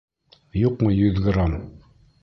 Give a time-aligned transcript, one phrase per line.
[0.61, 1.57] Юҡмы йөҙ грамм?